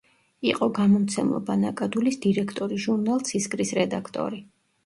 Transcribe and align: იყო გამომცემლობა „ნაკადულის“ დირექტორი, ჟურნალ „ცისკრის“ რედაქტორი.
იყო 0.51 0.69
გამომცემლობა 0.77 1.57
„ნაკადულის“ 1.65 2.17
დირექტორი, 2.25 2.81
ჟურნალ 2.87 3.23
„ცისკრის“ 3.31 3.75
რედაქტორი. 3.81 4.43